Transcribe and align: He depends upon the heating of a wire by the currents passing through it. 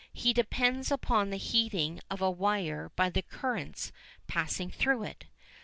He 0.13 0.33
depends 0.33 0.89
upon 0.89 1.29
the 1.29 1.37
heating 1.37 1.99
of 2.09 2.23
a 2.23 2.31
wire 2.31 2.89
by 2.95 3.11
the 3.11 3.21
currents 3.21 3.91
passing 4.27 4.71
through 4.71 5.03
it. 5.03 5.25